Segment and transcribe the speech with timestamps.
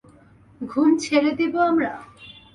[0.61, 1.91] ঘুম ছেড়ে দিব আমরা?